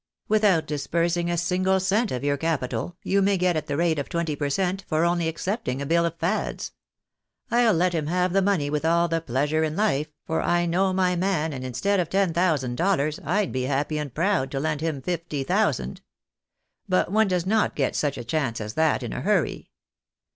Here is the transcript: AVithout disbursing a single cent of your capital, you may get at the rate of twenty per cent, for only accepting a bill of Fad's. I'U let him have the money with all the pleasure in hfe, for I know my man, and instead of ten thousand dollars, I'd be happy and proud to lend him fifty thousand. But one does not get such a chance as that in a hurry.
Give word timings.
AVithout 0.31 0.65
disbursing 0.65 1.29
a 1.29 1.37
single 1.37 1.79
cent 1.79 2.11
of 2.11 2.23
your 2.23 2.35
capital, 2.35 2.97
you 3.03 3.21
may 3.21 3.37
get 3.37 3.55
at 3.55 3.67
the 3.67 3.77
rate 3.77 3.99
of 3.99 4.09
twenty 4.09 4.35
per 4.35 4.49
cent, 4.49 4.83
for 4.87 5.05
only 5.05 5.27
accepting 5.27 5.79
a 5.79 5.85
bill 5.85 6.05
of 6.07 6.15
Fad's. 6.17 6.71
I'U 7.51 7.69
let 7.69 7.93
him 7.93 8.07
have 8.07 8.33
the 8.33 8.41
money 8.41 8.67
with 8.71 8.83
all 8.83 9.07
the 9.07 9.21
pleasure 9.21 9.63
in 9.63 9.75
hfe, 9.75 10.07
for 10.25 10.41
I 10.41 10.65
know 10.65 10.91
my 10.91 11.15
man, 11.15 11.53
and 11.53 11.63
instead 11.63 11.99
of 11.99 12.09
ten 12.09 12.33
thousand 12.33 12.77
dollars, 12.77 13.19
I'd 13.23 13.51
be 13.51 13.65
happy 13.65 13.99
and 13.99 14.11
proud 14.11 14.49
to 14.53 14.59
lend 14.59 14.81
him 14.81 15.03
fifty 15.03 15.43
thousand. 15.43 16.01
But 16.89 17.11
one 17.11 17.27
does 17.27 17.45
not 17.45 17.75
get 17.75 17.95
such 17.95 18.17
a 18.17 18.23
chance 18.23 18.59
as 18.59 18.73
that 18.73 19.03
in 19.03 19.13
a 19.13 19.21
hurry. 19.21 19.69